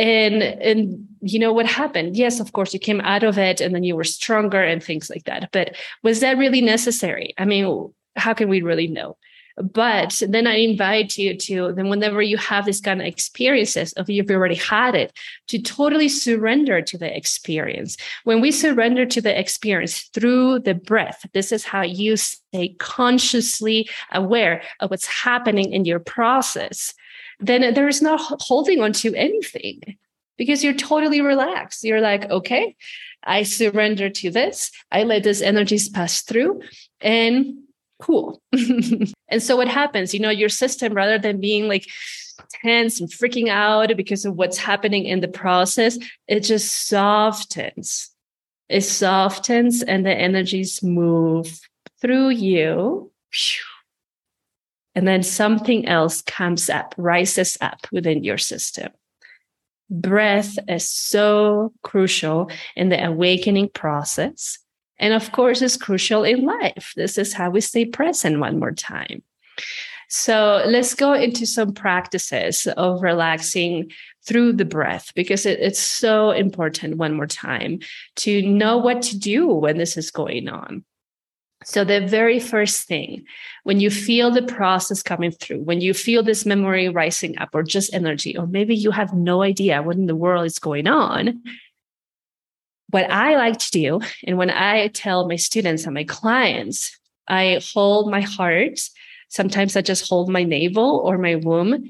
and 0.00 0.42
and 0.42 1.06
you 1.20 1.38
know 1.38 1.52
what 1.52 1.66
happened? 1.66 2.16
Yes 2.16 2.40
of 2.40 2.52
course 2.52 2.72
you 2.72 2.80
came 2.80 3.00
out 3.02 3.22
of 3.22 3.38
it 3.38 3.60
and 3.60 3.74
then 3.74 3.84
you 3.84 3.94
were 3.94 4.04
stronger 4.04 4.62
and 4.62 4.82
things 4.82 5.10
like 5.10 5.24
that. 5.24 5.50
But 5.52 5.76
was 6.02 6.20
that 6.20 6.38
really 6.38 6.62
necessary? 6.62 7.34
I 7.38 7.44
mean 7.44 7.92
how 8.16 8.32
can 8.34 8.48
we 8.48 8.62
really 8.62 8.88
know? 8.88 9.16
But 9.56 10.22
then 10.26 10.46
i 10.46 10.54
invite 10.54 11.18
you 11.18 11.36
to 11.36 11.72
then 11.72 11.90
whenever 11.90 12.22
you 12.22 12.38
have 12.38 12.64
this 12.64 12.80
kind 12.80 13.00
of 13.02 13.06
experiences 13.06 13.92
of 13.94 14.08
you've 14.08 14.30
already 14.30 14.54
had 14.54 14.94
it 14.94 15.12
to 15.48 15.60
totally 15.60 16.08
surrender 16.08 16.80
to 16.80 16.96
the 16.96 17.14
experience. 17.14 17.98
When 18.24 18.40
we 18.40 18.52
surrender 18.52 19.04
to 19.04 19.20
the 19.20 19.38
experience 19.38 20.08
through 20.14 20.60
the 20.60 20.74
breath 20.74 21.26
this 21.34 21.52
is 21.52 21.64
how 21.64 21.82
you 21.82 22.16
stay 22.16 22.74
consciously 22.78 23.86
aware 24.12 24.62
of 24.80 24.90
what's 24.90 25.06
happening 25.06 25.74
in 25.74 25.84
your 25.84 26.00
process 26.00 26.94
then 27.40 27.74
there 27.74 27.88
is 27.88 28.02
not 28.02 28.20
holding 28.42 28.80
on 28.80 28.92
to 28.92 29.14
anything 29.14 29.96
because 30.36 30.62
you're 30.62 30.74
totally 30.74 31.20
relaxed. 31.20 31.84
You're 31.84 32.00
like, 32.00 32.30
okay, 32.30 32.76
I 33.24 33.42
surrender 33.42 34.08
to 34.10 34.30
this. 34.30 34.70
I 34.90 35.02
let 35.02 35.22
this 35.22 35.42
energies 35.42 35.88
pass 35.88 36.22
through 36.22 36.62
and 37.00 37.58
cool. 38.00 38.40
and 38.52 39.42
so 39.42 39.56
what 39.56 39.68
happens, 39.68 40.14
you 40.14 40.20
know, 40.20 40.30
your 40.30 40.48
system, 40.48 40.94
rather 40.94 41.18
than 41.18 41.40
being 41.40 41.68
like 41.68 41.86
tense 42.62 43.00
and 43.00 43.10
freaking 43.10 43.48
out 43.48 43.94
because 43.96 44.24
of 44.24 44.34
what's 44.34 44.58
happening 44.58 45.04
in 45.04 45.20
the 45.20 45.28
process, 45.28 45.98
it 46.26 46.40
just 46.40 46.88
softens. 46.88 48.10
It 48.68 48.82
softens 48.82 49.82
and 49.82 50.06
the 50.06 50.14
energies 50.14 50.82
move 50.82 51.60
through 52.00 52.30
you 52.30 53.10
and 54.94 55.06
then 55.06 55.22
something 55.22 55.86
else 55.86 56.22
comes 56.22 56.68
up, 56.68 56.94
rises 56.96 57.56
up 57.60 57.86
within 57.92 58.24
your 58.24 58.38
system. 58.38 58.90
Breath 59.88 60.58
is 60.68 60.88
so 60.88 61.72
crucial 61.82 62.50
in 62.76 62.88
the 62.90 63.04
awakening 63.04 63.70
process. 63.70 64.58
And 64.98 65.14
of 65.14 65.32
course, 65.32 65.62
it's 65.62 65.76
crucial 65.76 66.24
in 66.24 66.44
life. 66.44 66.92
This 66.96 67.18
is 67.18 67.32
how 67.32 67.50
we 67.50 67.60
stay 67.60 67.86
present 67.86 68.38
one 68.38 68.58
more 68.58 68.72
time. 68.72 69.22
So 70.08 70.62
let's 70.66 70.94
go 70.94 71.12
into 71.12 71.46
some 71.46 71.72
practices 71.72 72.66
of 72.76 73.02
relaxing 73.02 73.92
through 74.26 74.54
the 74.54 74.64
breath 74.64 75.12
because 75.14 75.46
it, 75.46 75.60
it's 75.60 75.78
so 75.80 76.32
important 76.32 76.96
one 76.96 77.14
more 77.14 77.28
time 77.28 77.78
to 78.16 78.42
know 78.42 78.76
what 78.76 79.02
to 79.02 79.18
do 79.18 79.46
when 79.46 79.78
this 79.78 79.96
is 79.96 80.10
going 80.10 80.48
on. 80.48 80.84
So, 81.62 81.84
the 81.84 82.00
very 82.06 82.40
first 82.40 82.88
thing, 82.88 83.24
when 83.64 83.80
you 83.80 83.90
feel 83.90 84.30
the 84.30 84.42
process 84.42 85.02
coming 85.02 85.30
through, 85.30 85.60
when 85.62 85.82
you 85.82 85.92
feel 85.92 86.22
this 86.22 86.46
memory 86.46 86.88
rising 86.88 87.38
up, 87.38 87.50
or 87.52 87.62
just 87.62 87.92
energy, 87.92 88.36
or 88.36 88.46
maybe 88.46 88.74
you 88.74 88.90
have 88.92 89.12
no 89.12 89.42
idea 89.42 89.82
what 89.82 89.96
in 89.96 90.06
the 90.06 90.16
world 90.16 90.46
is 90.46 90.58
going 90.58 90.86
on, 90.86 91.42
what 92.88 93.10
I 93.10 93.36
like 93.36 93.58
to 93.58 93.70
do, 93.70 94.00
and 94.26 94.38
when 94.38 94.50
I 94.50 94.88
tell 94.88 95.28
my 95.28 95.36
students 95.36 95.84
and 95.84 95.94
my 95.94 96.04
clients, 96.04 96.98
I 97.28 97.60
hold 97.74 98.10
my 98.10 98.22
heart. 98.22 98.80
Sometimes 99.28 99.76
I 99.76 99.82
just 99.82 100.08
hold 100.08 100.28
my 100.28 100.42
navel 100.42 101.02
or 101.04 101.16
my 101.18 101.36
womb 101.36 101.84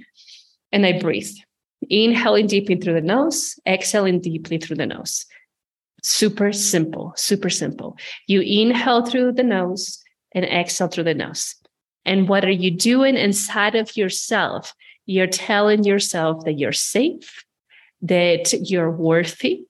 and 0.73 0.85
I 0.85 0.99
breathe. 0.99 1.33
Inhaling 1.89 2.47
deeply 2.47 2.77
through 2.77 2.93
the 2.95 3.01
nose, 3.01 3.59
exhaling 3.67 4.21
deeply 4.21 4.59
through 4.59 4.77
the 4.77 4.87
nose. 4.87 5.25
Super 6.03 6.53
simple, 6.53 7.13
super 7.17 7.51
simple. 7.51 7.97
You 8.27 8.41
inhale 8.41 9.05
through 9.05 9.33
the 9.33 9.43
nose 9.43 10.03
and 10.33 10.45
exhale 10.45 10.89
through 10.89 11.05
the 11.05 11.15
nose. 11.15 11.55
And 12.05 12.29
what 12.29 12.45
are 12.45 12.51
you 12.51 12.71
doing 12.71 13.17
inside 13.17 13.75
of 13.75 13.97
yourself? 13.97 14.75
You're 15.07 15.27
telling 15.27 15.85
yourself 15.85 16.45
that 16.45 16.59
you're 16.59 16.73
safe, 16.73 17.45
that 18.03 18.53
you're 18.71 18.91
worthy, 18.91 19.65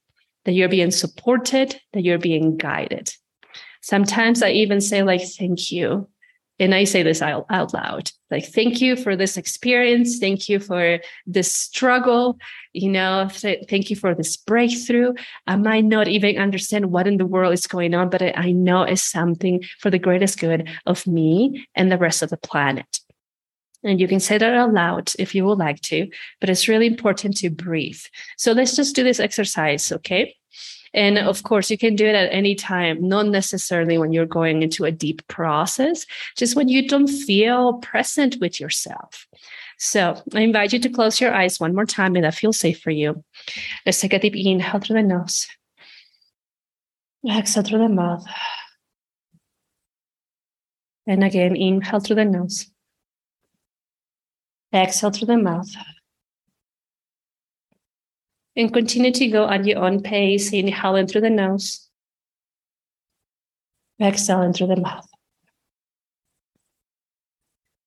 that 0.44 0.52
you're 0.52 0.68
being 0.68 0.90
supported, 0.90 1.80
that 1.92 2.04
you're 2.04 2.18
being 2.18 2.56
guided. 2.56 3.12
Sometimes 3.82 4.42
I 4.42 4.50
even 4.50 4.80
say, 4.80 5.02
like, 5.02 5.22
thank 5.22 5.72
you 5.72 6.08
and 6.60 6.74
I 6.74 6.84
say 6.84 7.02
this 7.02 7.22
out, 7.22 7.46
out 7.50 7.74
loud 7.74 8.12
like, 8.30 8.46
thank 8.46 8.80
you 8.80 8.96
for 8.96 9.16
this 9.16 9.36
experience. 9.36 10.18
Thank 10.18 10.48
you 10.48 10.60
for 10.60 11.00
this 11.26 11.52
struggle. 11.52 12.38
You 12.72 12.90
know, 12.90 13.28
th- 13.32 13.66
thank 13.68 13.90
you 13.90 13.96
for 13.96 14.14
this 14.14 14.36
breakthrough. 14.36 15.14
I 15.46 15.56
might 15.56 15.84
not 15.84 16.06
even 16.06 16.38
understand 16.38 16.92
what 16.92 17.08
in 17.08 17.16
the 17.16 17.26
world 17.26 17.52
is 17.52 17.66
going 17.66 17.94
on, 17.94 18.08
but 18.08 18.22
I, 18.22 18.32
I 18.36 18.52
know 18.52 18.82
it's 18.82 19.02
something 19.02 19.64
for 19.80 19.90
the 19.90 19.98
greatest 19.98 20.38
good 20.38 20.68
of 20.86 21.06
me 21.06 21.66
and 21.74 21.90
the 21.90 21.98
rest 21.98 22.22
of 22.22 22.30
the 22.30 22.36
planet. 22.36 23.00
And 23.82 23.98
you 23.98 24.06
can 24.06 24.20
say 24.20 24.38
that 24.38 24.54
out 24.54 24.72
loud 24.72 25.12
if 25.18 25.34
you 25.34 25.44
would 25.46 25.58
like 25.58 25.80
to, 25.82 26.08
but 26.38 26.50
it's 26.50 26.68
really 26.68 26.86
important 26.86 27.38
to 27.38 27.50
breathe. 27.50 28.00
So 28.36 28.52
let's 28.52 28.76
just 28.76 28.94
do 28.94 29.02
this 29.02 29.20
exercise, 29.20 29.90
okay? 29.90 30.36
And 30.92 31.16
mm. 31.16 31.26
of 31.26 31.42
course, 31.42 31.70
you 31.70 31.78
can 31.78 31.94
do 31.96 32.06
it 32.06 32.14
at 32.14 32.32
any 32.32 32.54
time, 32.54 33.06
not 33.06 33.26
necessarily 33.26 33.98
when 33.98 34.12
you're 34.12 34.26
going 34.26 34.62
into 34.62 34.84
a 34.84 34.92
deep 34.92 35.26
process, 35.28 36.06
just 36.36 36.56
when 36.56 36.68
you 36.68 36.88
don't 36.88 37.08
feel 37.08 37.74
present 37.74 38.36
with 38.40 38.60
yourself. 38.60 39.26
So 39.78 40.20
I 40.34 40.40
invite 40.40 40.72
you 40.72 40.78
to 40.80 40.90
close 40.90 41.20
your 41.20 41.32
eyes 41.32 41.58
one 41.58 41.74
more 41.74 41.86
time 41.86 42.16
if 42.16 42.22
that 42.22 42.34
feels 42.34 42.58
safe 42.58 42.80
for 42.80 42.90
you. 42.90 43.24
Let's 43.86 44.00
take 44.00 44.12
a 44.12 44.18
deep 44.18 44.36
inhale 44.36 44.80
through 44.80 44.96
the 44.96 45.02
nose. 45.02 45.46
Exhale 47.28 47.62
through 47.62 47.78
the 47.80 47.88
mouth. 47.88 48.24
And 51.06 51.24
again, 51.24 51.56
inhale 51.56 52.00
through 52.00 52.16
the 52.16 52.24
nose. 52.24 52.70
Exhale 54.72 55.10
through 55.10 55.26
the 55.26 55.38
mouth 55.38 55.68
and 58.56 58.72
continue 58.72 59.12
to 59.12 59.26
go 59.28 59.48
at 59.48 59.64
your 59.64 59.84
own 59.84 60.02
pace, 60.02 60.52
inhaling 60.52 61.06
through 61.06 61.20
the 61.22 61.30
nose, 61.30 61.88
exhaling 64.00 64.52
through 64.52 64.68
the 64.68 64.80
mouth. 64.80 65.08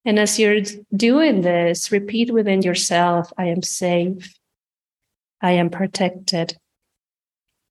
And 0.05 0.19
as 0.19 0.37
you're 0.37 0.61
doing 0.95 1.41
this, 1.41 1.91
repeat 1.91 2.31
within 2.31 2.61
yourself 2.61 3.31
I 3.37 3.45
am 3.45 3.61
safe, 3.61 4.33
I 5.41 5.51
am 5.51 5.69
protected, 5.69 6.57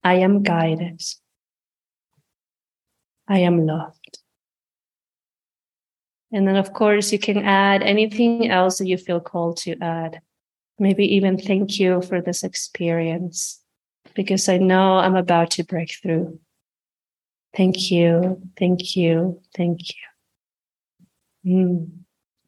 I 0.02 0.14
am 0.14 0.42
guided, 0.42 1.02
I 3.28 3.40
am 3.40 3.66
loved. 3.66 4.18
And 6.34 6.48
then, 6.48 6.56
of 6.56 6.72
course, 6.72 7.12
you 7.12 7.18
can 7.18 7.44
add 7.44 7.82
anything 7.82 8.50
else 8.50 8.78
that 8.78 8.86
you 8.86 8.96
feel 8.96 9.20
called 9.20 9.58
to 9.58 9.76
add 9.82 10.22
maybe 10.82 11.06
even 11.14 11.38
thank 11.38 11.78
you 11.78 12.02
for 12.02 12.20
this 12.20 12.42
experience 12.42 13.60
because 14.14 14.48
I 14.48 14.58
know 14.58 14.98
I'm 14.98 15.14
about 15.14 15.52
to 15.52 15.62
break 15.62 15.94
through. 16.02 16.40
Thank 17.56 17.92
you, 17.92 18.42
thank 18.58 18.96
you, 18.96 19.40
thank 19.56 19.80
you. 19.90 20.02
Mm. 21.46 21.90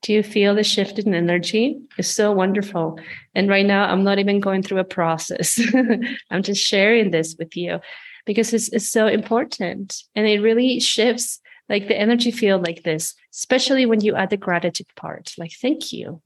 Do 0.03 0.13
you 0.13 0.23
feel 0.23 0.55
the 0.55 0.65
shift 0.65 0.99
in 0.99 1.15
energy? 1.15 1.81
It's 1.97 2.11
so 2.11 2.33
wonderful. 2.33 2.99
And 3.35 3.49
right 3.49 3.65
now, 3.65 3.85
I'm 3.85 4.05
not 4.05 4.19
even 4.19 4.41
going 4.41 4.63
through 4.63 4.81
a 4.81 4.85
process. 4.85 5.59
I'm 6.31 6.43
just 6.43 6.63
sharing 6.63 7.11
this 7.11 7.37
with 7.39 7.57
you 7.57 7.81
because 8.27 8.53
it's, 8.53 8.69
it's 8.71 8.89
so 8.89 9.07
important. 9.07 10.03
And 10.15 10.27
it 10.27 10.41
really 10.41 10.81
shifts 10.81 11.41
like 11.71 11.89
the 11.89 11.99
energy 11.99 12.33
field 12.33 12.67
like 12.67 12.83
this, 12.83 13.15
especially 13.33 13.87
when 13.87 14.03
you 14.03 14.15
add 14.15 14.31
the 14.31 14.37
gratitude 14.37 14.89
part. 14.97 15.33
Like, 15.39 15.53
thank 15.53 15.93
you. 15.93 16.21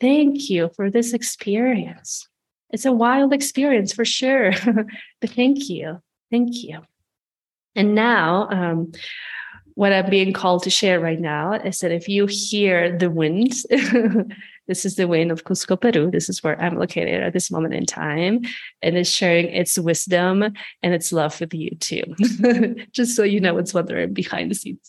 Thank 0.00 0.50
you 0.50 0.70
for 0.76 0.90
this 0.90 1.12
experience. 1.12 2.28
It's 2.70 2.84
a 2.84 2.92
wild 2.92 3.32
experience 3.32 3.92
for 3.92 4.04
sure, 4.04 4.52
but 5.20 5.30
thank 5.30 5.68
you. 5.68 6.00
Thank 6.30 6.62
you. 6.62 6.80
And 7.74 7.94
now, 7.94 8.48
um, 8.50 8.92
what 9.74 9.92
I'm 9.92 10.08
being 10.08 10.32
called 10.32 10.62
to 10.62 10.70
share 10.70 10.98
right 10.98 11.20
now 11.20 11.52
is 11.52 11.80
that 11.80 11.92
if 11.92 12.08
you 12.08 12.26
hear 12.26 12.96
the 12.96 13.10
wind, 13.10 13.52
this 14.66 14.86
is 14.86 14.96
the 14.96 15.06
wind 15.06 15.30
of 15.30 15.44
Cusco, 15.44 15.78
Peru. 15.78 16.10
This 16.10 16.30
is 16.30 16.42
where 16.42 16.60
I'm 16.60 16.78
located 16.78 17.22
at 17.22 17.34
this 17.34 17.50
moment 17.50 17.74
in 17.74 17.84
time, 17.84 18.40
and 18.80 18.96
it's 18.96 19.10
sharing 19.10 19.48
its 19.48 19.78
wisdom 19.78 20.42
and 20.82 20.94
its 20.94 21.12
love 21.12 21.38
with 21.40 21.52
you 21.52 21.76
too. 21.78 22.04
Just 22.92 23.14
so 23.14 23.22
you 23.22 23.38
know 23.38 23.52
what's 23.52 23.74
wondering 23.74 24.14
behind 24.14 24.50
the 24.50 24.54
scenes. 24.54 24.80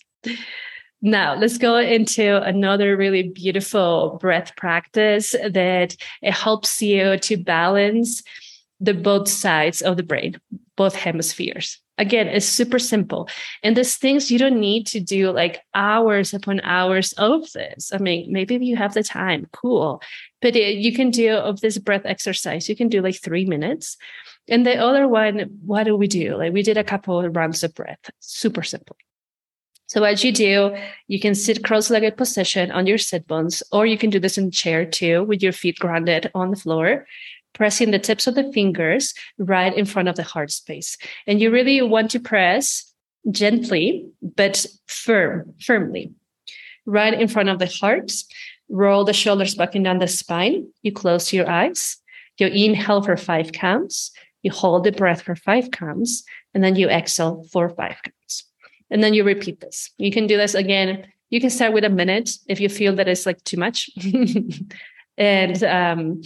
Now, 1.01 1.35
let's 1.35 1.57
go 1.57 1.77
into 1.77 2.41
another 2.41 2.97
really 2.97 3.29
beautiful 3.29 4.17
breath 4.19 4.55
practice 4.55 5.31
that 5.31 5.95
it 6.21 6.31
helps 6.31 6.81
you 6.81 7.17
to 7.19 7.37
balance 7.37 8.23
the 8.79 8.93
both 8.93 9.27
sides 9.29 9.81
of 9.81 9.97
the 9.97 10.03
brain, 10.03 10.39
both 10.75 10.95
hemispheres. 10.95 11.79
Again, 11.99 12.27
it's 12.27 12.45
super 12.45 12.77
simple. 12.77 13.27
And 13.63 13.75
these 13.75 13.97
things 13.97 14.29
you 14.29 14.37
don't 14.37 14.59
need 14.59 14.85
to 14.87 14.99
do 14.99 15.31
like 15.31 15.61
hours 15.73 16.33
upon 16.33 16.61
hours 16.61 17.13
of 17.13 17.51
this. 17.53 17.91
I 17.91 17.97
mean, 17.97 18.31
maybe 18.31 18.63
you 18.63 18.75
have 18.75 18.93
the 18.93 19.03
time, 19.03 19.47
cool. 19.51 20.01
But 20.41 20.55
it, 20.55 20.77
you 20.77 20.93
can 20.93 21.09
do 21.09 21.33
of 21.33 21.61
this 21.61 21.79
breath 21.79 22.05
exercise, 22.05 22.69
you 22.69 22.75
can 22.75 22.87
do 22.87 23.01
like 23.01 23.15
three 23.15 23.45
minutes. 23.45 23.97
And 24.47 24.65
the 24.65 24.77
other 24.77 25.07
one, 25.07 25.59
what 25.65 25.83
do 25.85 25.95
we 25.95 26.07
do? 26.07 26.37
Like 26.37 26.53
we 26.53 26.63
did 26.63 26.77
a 26.77 26.83
couple 26.83 27.19
of 27.19 27.35
rounds 27.35 27.63
of 27.63 27.73
breath, 27.73 28.09
super 28.19 28.63
simple. 28.63 28.95
So 29.87 30.01
what 30.01 30.21
you 30.23 30.33
do, 30.33 30.75
you 31.07 31.19
can 31.19 31.33
sit 31.33 31.63
cross-legged 31.63 32.17
position 32.17 32.71
on 32.71 32.87
your 32.87 32.97
sit 32.97 33.25
bones, 33.25 33.63
or 33.71 33.85
you 33.85 33.97
can 33.97 34.09
do 34.09 34.19
this 34.19 34.37
in 34.37 34.51
chair 34.51 34.85
too, 34.85 35.23
with 35.23 35.41
your 35.41 35.53
feet 35.53 35.79
grounded 35.79 36.29
on 36.35 36.51
the 36.51 36.57
floor, 36.57 37.07
pressing 37.53 37.91
the 37.91 37.99
tips 37.99 38.27
of 38.27 38.35
the 38.35 38.51
fingers 38.51 39.13
right 39.37 39.73
in 39.75 39.85
front 39.85 40.09
of 40.09 40.15
the 40.15 40.23
heart 40.23 40.51
space. 40.51 40.97
And 41.25 41.39
you 41.39 41.49
really 41.51 41.81
want 41.81 42.11
to 42.11 42.19
press 42.19 42.93
gently, 43.31 44.05
but 44.21 44.65
firm, 44.87 45.53
firmly, 45.61 46.11
right 46.85 47.13
in 47.13 47.29
front 47.29 47.49
of 47.49 47.59
the 47.59 47.67
heart. 47.67 48.11
Roll 48.69 49.05
the 49.05 49.13
shoulders 49.13 49.55
back 49.55 49.75
and 49.75 49.85
down 49.85 49.99
the 49.99 50.07
spine. 50.09 50.67
You 50.81 50.91
close 50.91 51.31
your 51.31 51.49
eyes. 51.49 51.97
You 52.37 52.47
inhale 52.47 53.01
for 53.01 53.15
five 53.15 53.53
counts. 53.53 54.11
You 54.43 54.51
hold 54.51 54.83
the 54.83 54.91
breath 54.91 55.21
for 55.21 55.35
five 55.35 55.71
counts, 55.71 56.23
and 56.53 56.61
then 56.61 56.75
you 56.75 56.89
exhale 56.89 57.45
for 57.51 57.69
five 57.69 57.95
counts. 58.03 58.16
And 58.89 59.03
then 59.03 59.13
you 59.13 59.23
repeat 59.23 59.59
this. 59.59 59.91
You 59.97 60.11
can 60.11 60.27
do 60.27 60.37
this 60.37 60.55
again. 60.55 61.07
You 61.29 61.41
can 61.41 61.49
start 61.49 61.73
with 61.73 61.83
a 61.83 61.89
minute 61.89 62.31
if 62.47 62.59
you 62.59 62.69
feel 62.69 62.95
that 62.95 63.07
it's 63.07 63.25
like 63.25 63.43
too 63.43 63.57
much. 63.57 63.89
and 65.17 65.63
um, 65.63 66.21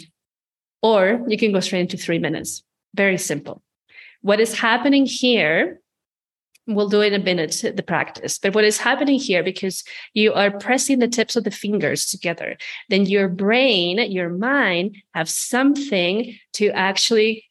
or 0.82 1.24
you 1.28 1.38
can 1.38 1.52
go 1.52 1.60
straight 1.60 1.82
into 1.82 1.98
three 1.98 2.20
minutes. 2.20 2.64
Very 2.96 3.18
simple. 3.18 3.62
What 4.22 4.40
is 4.40 4.58
happening 4.58 5.06
here, 5.06 5.82
we'll 6.68 6.90
do 6.90 7.02
it 7.02 7.14
in 7.14 7.22
a 7.22 7.24
minute, 7.24 7.64
the 7.76 7.84
practice, 7.84 8.38
but 8.38 8.54
what 8.54 8.64
is 8.64 8.78
happening 8.78 9.20
here, 9.20 9.44
because 9.44 9.84
you 10.14 10.34
are 10.34 10.52
pressing 10.52 11.00
the 11.00 11.08
tips 11.08 11.36
of 11.36 11.44
the 11.44 11.52
fingers 11.52 12.06
together, 12.06 12.58
then 12.90 13.06
your 13.06 13.28
brain, 13.28 14.00
your 14.12 14.30
mind 14.30 14.98
have 15.16 15.30
something 15.30 16.38
to 16.54 16.70
actually 16.70 17.46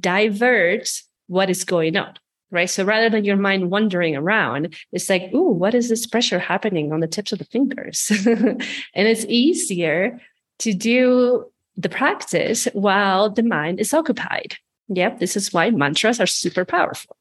divert 0.00 0.88
what 1.26 1.50
is 1.50 1.64
going 1.64 1.96
on 1.96 2.14
right? 2.50 2.70
So 2.70 2.84
rather 2.84 3.10
than 3.10 3.24
your 3.24 3.36
mind 3.36 3.70
wandering 3.70 4.16
around, 4.16 4.74
it's 4.92 5.08
like, 5.08 5.32
ooh, 5.34 5.50
what 5.50 5.74
is 5.74 5.88
this 5.88 6.06
pressure 6.06 6.38
happening 6.38 6.92
on 6.92 7.00
the 7.00 7.08
tips 7.08 7.32
of 7.32 7.38
the 7.38 7.44
fingers? 7.44 8.10
and 8.26 8.62
it's 8.94 9.24
easier 9.26 10.20
to 10.60 10.72
do 10.72 11.50
the 11.76 11.88
practice 11.88 12.68
while 12.72 13.30
the 13.30 13.42
mind 13.42 13.80
is 13.80 13.92
occupied. 13.92 14.56
Yep, 14.88 15.18
this 15.18 15.36
is 15.36 15.52
why 15.52 15.70
mantras 15.70 16.20
are 16.20 16.26
super 16.26 16.64
powerful. 16.64 17.16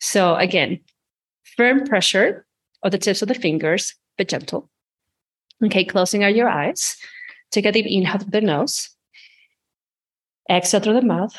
So 0.00 0.36
again, 0.36 0.80
firm 1.56 1.84
pressure 1.84 2.46
of 2.82 2.92
the 2.92 2.98
tips 2.98 3.22
of 3.22 3.28
the 3.28 3.34
fingers, 3.34 3.94
but 4.16 4.28
gentle. 4.28 4.70
Okay, 5.62 5.84
closing 5.84 6.24
out 6.24 6.34
your 6.34 6.48
eyes. 6.48 6.96
Take 7.50 7.66
a 7.66 7.72
deep 7.72 7.86
inhale 7.86 8.18
through 8.18 8.30
the 8.30 8.40
nose. 8.40 8.90
Exhale 10.50 10.80
through 10.80 10.94
the 10.94 11.02
mouth. 11.02 11.36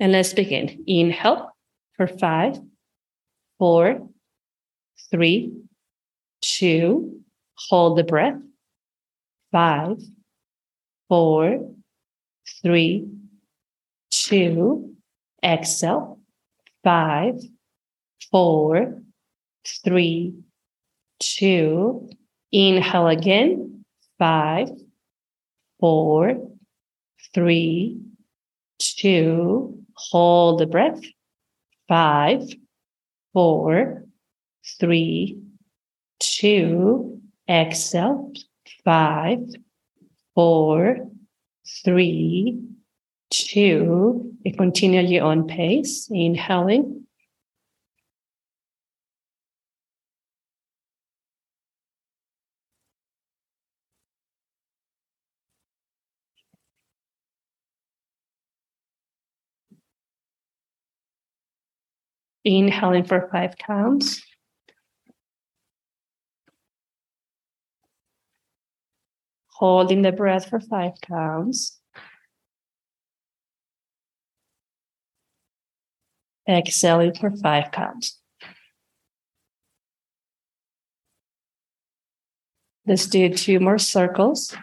And 0.00 0.12
let's 0.12 0.32
begin. 0.32 0.82
Inhale 0.86 1.54
for 1.92 2.06
five, 2.06 2.58
four, 3.58 4.08
three, 5.10 5.52
two, 6.40 7.20
hold 7.68 7.98
the 7.98 8.04
breath. 8.04 8.40
Five, 9.52 9.98
four, 11.10 11.74
three, 12.62 13.08
two, 14.10 14.94
exhale. 15.44 16.18
Five, 16.82 17.34
four, 18.30 19.02
three, 19.84 20.34
two, 21.18 22.08
inhale 22.50 23.08
again. 23.08 23.84
Five, 24.18 24.70
four, 25.78 26.38
three, 27.34 28.00
two, 28.78 29.79
hold 30.10 30.60
the 30.60 30.66
breath. 30.66 31.00
Five, 31.88 32.48
four, 33.32 34.04
three, 34.78 35.38
two, 36.18 37.20
exhale. 37.48 38.32
Five, 38.84 39.40
four, 40.34 41.08
three, 41.84 42.60
two. 43.30 44.32
Continue 44.56 45.02
your 45.02 45.24
own 45.24 45.46
pace, 45.46 46.08
inhaling. 46.10 47.06
Inhaling 62.50 63.04
for 63.04 63.28
five 63.30 63.56
counts. 63.58 64.20
Holding 69.52 70.02
the 70.02 70.10
breath 70.10 70.50
for 70.50 70.58
five 70.58 70.94
counts. 71.00 71.78
Exhaling 76.48 77.14
for 77.14 77.30
five 77.30 77.70
counts. 77.70 78.18
Let's 82.84 83.06
do 83.06 83.32
two 83.32 83.60
more 83.60 83.78
circles. 83.78 84.56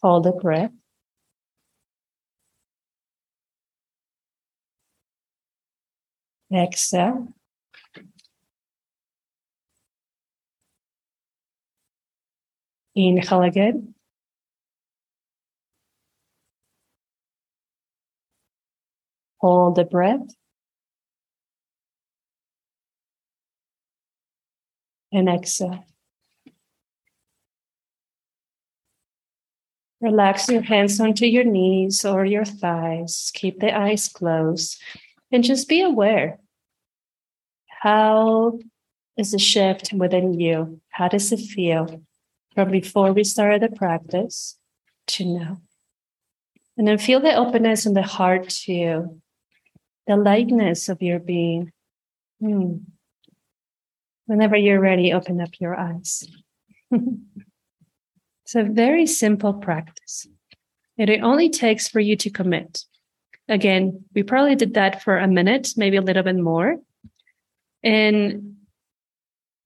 Hold 0.00 0.22
the 0.22 0.32
breath. 0.32 0.70
Exhale. 6.52 7.28
Inhale 12.94 13.42
again. 13.42 13.94
Hold 19.38 19.76
the 19.76 19.84
breath. 19.84 20.34
And 25.12 25.28
exhale. 25.28 25.84
Relax 30.00 30.48
your 30.48 30.62
hands 30.62 30.98
onto 30.98 31.26
your 31.26 31.44
knees 31.44 32.04
or 32.04 32.24
your 32.24 32.44
thighs. 32.44 33.30
Keep 33.34 33.60
the 33.60 33.76
eyes 33.76 34.08
closed 34.08 34.80
and 35.32 35.44
just 35.44 35.68
be 35.68 35.82
aware. 35.82 36.38
How 37.68 38.58
is 39.16 39.32
the 39.32 39.38
shift 39.38 39.92
within 39.92 40.38
you? 40.38 40.80
How 40.90 41.08
does 41.08 41.32
it 41.32 41.40
feel 41.40 42.02
from 42.54 42.70
before 42.70 43.12
we 43.12 43.24
started 43.24 43.62
the 43.62 43.74
practice 43.74 44.58
to 45.08 45.24
now? 45.24 45.60
And 46.76 46.88
then 46.88 46.98
feel 46.98 47.20
the 47.20 47.34
openness 47.34 47.86
in 47.86 47.94
the 47.94 48.02
heart 48.02 48.48
to 48.66 49.20
the 50.06 50.16
lightness 50.16 50.88
of 50.88 51.02
your 51.02 51.18
being. 51.18 51.72
Hmm. 52.40 52.78
Whenever 54.26 54.56
you're 54.56 54.80
ready, 54.80 55.12
open 55.12 55.40
up 55.40 55.50
your 55.60 55.78
eyes. 55.78 56.24
it's 56.90 58.54
a 58.54 58.62
very 58.62 59.06
simple 59.06 59.54
practice. 59.54 60.26
It 60.96 61.22
only 61.22 61.50
takes 61.50 61.88
for 61.88 62.00
you 62.00 62.16
to 62.16 62.30
commit. 62.30 62.84
Again, 63.50 64.04
we 64.14 64.22
probably 64.22 64.54
did 64.54 64.74
that 64.74 65.02
for 65.02 65.18
a 65.18 65.26
minute, 65.26 65.70
maybe 65.76 65.96
a 65.96 66.02
little 66.02 66.22
bit 66.22 66.36
more. 66.36 66.76
And 67.82 68.56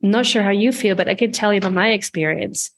I'm 0.03 0.11
not 0.11 0.25
sure 0.25 0.43
how 0.43 0.51
you 0.51 0.73
feel, 0.73 0.97
but 0.97 1.09
I 1.09 1.15
can 1.15 1.33
tell 1.33 1.53
you 1.53 1.61
from 1.61 1.75
my 1.75 1.91
experience. 1.91 2.71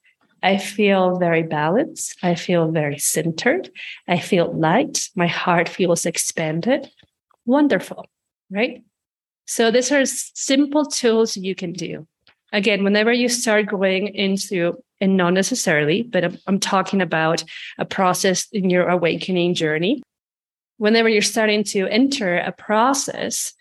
I 0.43 0.59
feel 0.59 1.17
very 1.17 1.45
balanced. 1.45 2.19
I 2.25 2.35
feel 2.35 2.73
very 2.73 2.99
centered. 2.99 3.71
I 4.09 4.19
feel 4.19 4.53
light. 4.53 5.09
My 5.15 5.29
heart 5.29 5.69
feels 5.69 6.07
expanded. 6.07 6.91
Wonderful, 7.45 8.07
right? 8.51 8.83
So 9.47 9.71
these 9.71 9.93
are 9.93 10.05
simple 10.05 10.85
tools 10.85 11.37
you 11.37 11.55
can 11.55 11.73
do. 11.73 12.07
Again, 12.53 12.83
whenever 12.83 13.13
you 13.13 13.29
start 13.29 13.67
going 13.67 14.09
into, 14.09 14.75
and 15.01 15.17
not 15.17 15.35
necessarily, 15.35 16.03
but 16.03 16.25
I'm, 16.25 16.39
I'm 16.47 16.59
talking 16.59 17.01
about 17.01 17.45
a 17.79 17.85
process 17.85 18.49
in 18.51 18.71
your 18.71 18.89
awakening 18.89 19.55
journey, 19.55 20.03
whenever 20.79 21.09
you're 21.09 21.23
starting 21.23 21.65
to 21.65 21.87
enter 21.87 22.37
a 22.39 22.53
process, 22.53 23.55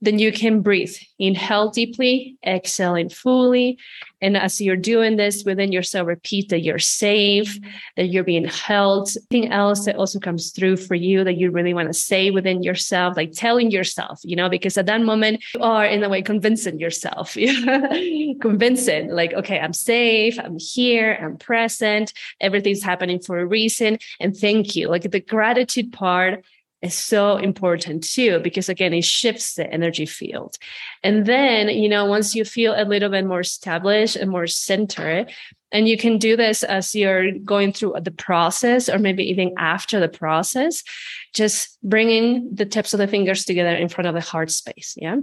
then 0.00 0.18
you 0.18 0.32
can 0.32 0.60
breathe. 0.60 0.94
Inhale 1.18 1.70
deeply, 1.70 2.36
exhaling 2.46 3.08
fully, 3.08 3.78
And 4.24 4.38
as 4.38 4.58
you're 4.58 4.74
doing 4.74 5.16
this 5.16 5.44
within 5.44 5.70
yourself, 5.70 6.08
repeat 6.08 6.48
that 6.48 6.62
you're 6.62 6.78
safe, 6.78 7.58
that 7.96 8.06
you're 8.06 8.24
being 8.24 8.46
held. 8.46 9.10
Anything 9.30 9.52
else 9.52 9.84
that 9.84 9.96
also 9.96 10.18
comes 10.18 10.50
through 10.50 10.78
for 10.78 10.94
you 10.94 11.24
that 11.24 11.36
you 11.36 11.50
really 11.50 11.74
want 11.74 11.88
to 11.88 11.92
say 11.92 12.30
within 12.30 12.62
yourself, 12.62 13.18
like 13.18 13.32
telling 13.32 13.70
yourself, 13.70 14.20
you 14.24 14.34
know, 14.34 14.48
because 14.48 14.78
at 14.78 14.86
that 14.86 15.02
moment 15.02 15.44
you 15.54 15.60
are 15.60 15.84
in 15.84 16.02
a 16.02 16.08
way 16.08 16.22
convincing 16.22 16.80
yourself, 16.80 17.34
convincing, 18.40 19.10
like, 19.10 19.34
okay, 19.34 19.60
I'm 19.60 19.74
safe, 19.74 20.38
I'm 20.38 20.58
here, 20.58 21.18
I'm 21.20 21.36
present, 21.36 22.14
everything's 22.40 22.82
happening 22.82 23.20
for 23.20 23.38
a 23.38 23.46
reason. 23.46 23.98
And 24.20 24.34
thank 24.34 24.74
you. 24.74 24.88
Like 24.88 25.02
the 25.02 25.20
gratitude 25.20 25.92
part 25.92 26.44
is 26.84 26.94
so 26.94 27.38
important 27.38 28.04
too, 28.04 28.40
because 28.40 28.68
again, 28.68 28.92
it 28.92 29.04
shifts 29.04 29.54
the 29.54 29.70
energy 29.72 30.06
field. 30.06 30.56
And 31.04 31.26
then, 31.26 31.68
you 31.68 31.88
know, 31.88 32.06
once 32.06 32.34
you 32.34 32.44
feel 32.44 32.74
a 32.76 32.84
little 32.84 33.10
bit 33.10 33.26
more 33.26 33.40
established 33.40 34.16
and 34.16 34.30
more 34.30 34.48
centered, 34.48 35.30
and 35.70 35.88
you 35.88 35.98
can 35.98 36.18
do 36.18 36.36
this 36.36 36.62
as 36.62 36.94
you're 36.94 37.32
going 37.32 37.72
through 37.72 37.96
the 38.00 38.12
process 38.12 38.88
or 38.88 38.98
maybe 38.98 39.24
even 39.28 39.52
after 39.58 39.98
the 39.98 40.08
process, 40.08 40.84
just 41.32 41.76
bringing 41.82 42.48
the 42.54 42.64
tips 42.64 42.94
of 42.94 42.98
the 42.98 43.08
fingers 43.08 43.44
together 43.44 43.74
in 43.74 43.88
front 43.88 44.06
of 44.06 44.14
the 44.14 44.20
heart 44.20 44.52
space. 44.52 44.94
Yeah. 44.96 45.16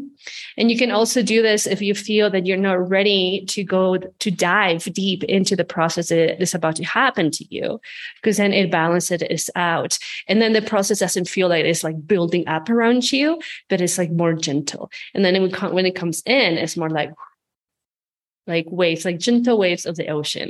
And 0.58 0.70
you 0.70 0.78
can 0.78 0.92
also 0.92 1.24
do 1.24 1.42
this 1.42 1.66
if 1.66 1.82
you 1.82 1.96
feel 1.96 2.30
that 2.32 2.46
you're 2.46 2.58
not 2.58 2.90
ready 2.90 3.46
to 3.48 3.64
go 3.64 3.96
to 3.98 4.32
dive 4.32 4.84
deep 4.84 5.24
into 5.24 5.56
the 5.56 5.64
process 5.64 6.10
that 6.10 6.42
is 6.42 6.54
about 6.54 6.76
to 6.76 6.84
happen 6.84 7.32
to 7.32 7.46
you, 7.50 7.80
because 8.22 8.36
then 8.36 8.52
it 8.52 8.70
balances 8.70 9.22
it 9.22 9.50
out. 9.56 9.98
And 10.28 10.42
then 10.42 10.52
the 10.52 10.62
process 10.62 11.00
doesn't 11.00 11.30
feel 11.30 11.48
like 11.48 11.64
it's 11.64 11.84
like 11.84 12.06
building 12.06 12.46
up 12.50 12.70
around 12.70 13.10
you, 13.10 13.40
but 13.70 13.80
it's 13.80 13.98
like 13.98 14.12
more 14.12 14.34
gentle. 14.34 14.92
And 15.14 15.24
then 15.24 15.50
when 15.74 15.86
it 15.86 15.96
comes 15.96 16.22
in, 16.26 16.58
it's 16.58 16.78
more 16.78 16.90
like, 16.90 17.12
like 18.48 18.66
waves, 18.70 19.06
like 19.06 19.20
gentle 19.20 19.58
waves 19.58 19.86
of 19.86 19.96
the 19.96 20.08
ocean. 20.08 20.50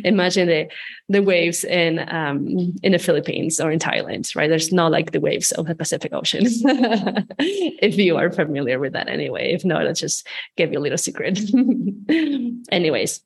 Imagine 0.04 0.48
the 0.48 0.68
the 1.08 1.22
waves 1.22 1.62
in 1.64 1.98
um, 2.08 2.74
in 2.82 2.92
the 2.92 2.98
Philippines 2.98 3.60
or 3.60 3.70
in 3.70 3.78
Thailand, 3.78 4.34
right? 4.34 4.48
There's 4.48 4.72
not 4.72 4.92
like 4.92 5.12
the 5.12 5.20
waves 5.20 5.52
of 5.52 5.66
the 5.66 5.74
Pacific 5.74 6.12
Ocean. 6.12 6.44
if 7.38 7.98
you 7.98 8.16
are 8.16 8.30
familiar 8.30 8.78
with 8.78 8.94
that, 8.94 9.08
anyway. 9.08 9.52
If 9.52 9.64
not, 9.64 9.86
I'll 9.86 9.94
just 9.94 10.26
give 10.56 10.72
you 10.72 10.78
a 10.78 10.84
little 10.84 10.98
secret. 10.98 11.38
Anyways, 12.70 13.20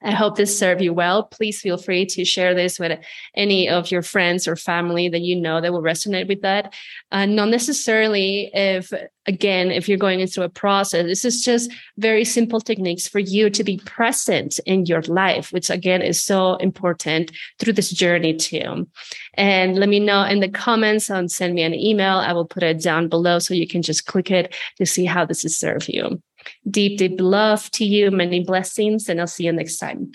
I 0.00 0.12
hope 0.12 0.36
this 0.36 0.56
served 0.56 0.80
you 0.80 0.92
well. 0.92 1.24
Please 1.24 1.60
feel 1.60 1.76
free 1.76 2.06
to 2.06 2.24
share 2.24 2.54
this 2.54 2.78
with 2.78 3.00
any 3.34 3.68
of 3.68 3.90
your 3.90 4.02
friends 4.02 4.46
or 4.46 4.54
family 4.54 5.08
that 5.08 5.22
you 5.22 5.34
know 5.34 5.60
that 5.60 5.72
will 5.72 5.82
resonate 5.82 6.28
with 6.28 6.42
that. 6.42 6.72
Uh, 7.10 7.26
not 7.26 7.48
necessarily 7.48 8.48
if, 8.54 8.92
again, 9.26 9.72
if 9.72 9.88
you're 9.88 9.98
going 9.98 10.24
through 10.28 10.44
a 10.44 10.48
process, 10.48 11.04
this 11.04 11.24
is 11.24 11.42
just 11.42 11.72
very 11.96 12.24
simple 12.24 12.60
techniques 12.60 13.08
for 13.08 13.18
you 13.18 13.50
to 13.50 13.64
be 13.64 13.78
present 13.78 14.60
in 14.66 14.86
your 14.86 15.02
life, 15.02 15.52
which 15.52 15.68
again 15.68 16.00
is 16.00 16.22
so 16.22 16.54
important 16.56 17.32
through 17.58 17.72
this 17.72 17.90
journey 17.90 18.36
too. 18.36 18.86
And 19.34 19.76
let 19.78 19.88
me 19.88 19.98
know 19.98 20.22
in 20.22 20.38
the 20.38 20.48
comments 20.48 21.10
and 21.10 21.28
send 21.28 21.54
me 21.54 21.62
an 21.62 21.74
email. 21.74 22.18
I 22.18 22.32
will 22.32 22.46
put 22.46 22.62
it 22.62 22.80
down 22.80 23.08
below 23.08 23.40
so 23.40 23.52
you 23.52 23.66
can 23.66 23.82
just 23.82 24.06
click 24.06 24.30
it 24.30 24.54
to 24.76 24.86
see 24.86 25.06
how 25.06 25.24
this 25.24 25.42
has 25.42 25.58
served 25.58 25.88
you. 25.88 26.22
Deep, 26.68 26.98
deep 26.98 27.20
love 27.20 27.70
to 27.72 27.84
you. 27.84 28.10
Many 28.10 28.44
blessings. 28.44 29.08
And 29.08 29.20
I'll 29.20 29.26
see 29.26 29.44
you 29.44 29.52
next 29.52 29.78
time. 29.78 30.12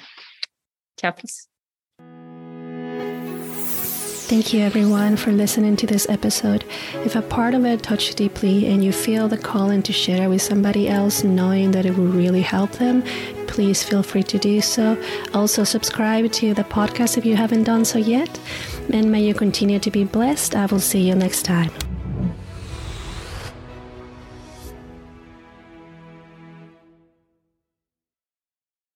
Ciao, 1.00 1.12
peace. 1.12 1.48
Thank 4.26 4.54
you, 4.54 4.62
everyone, 4.62 5.16
for 5.16 5.32
listening 5.32 5.76
to 5.76 5.86
this 5.86 6.10
episode. 6.10 6.64
If 7.06 7.16
a 7.16 7.22
part 7.22 7.54
of 7.54 7.66
it 7.66 7.84
touched 7.84 8.18
deeply 8.18 8.66
and 8.66 8.84
you 8.84 8.92
feel 8.92 9.28
the 9.28 9.38
calling 9.38 9.84
to 9.84 9.94
share 9.94 10.24
it 10.24 10.28
with 10.28 10.42
somebody 10.42 10.90
else, 10.90 11.24
knowing 11.24 11.70
that 11.72 11.86
it 11.86 11.96
will 11.96 12.08
really 12.08 12.42
help 12.42 12.72
them, 12.72 13.04
please 13.48 13.84
feel 13.84 14.02
free 14.02 14.24
to 14.24 14.40
do 14.40 14.60
so. 14.62 14.98
Also, 15.36 15.64
subscribe 15.64 16.32
to 16.32 16.56
the 16.56 16.64
podcast 16.64 17.18
if 17.18 17.26
you 17.26 17.36
haven't 17.36 17.66
done 17.66 17.86
so 17.86 18.00
yet. 18.00 18.40
And 18.92 19.12
may 19.12 19.22
you 19.22 19.36
continue 19.36 19.78
to 19.78 19.92
be 19.92 20.04
blessed. 20.04 20.56
I 20.56 20.66
will 20.66 20.80
see 20.80 21.08
you 21.08 21.14
next 21.14 21.44
time. 21.44 21.70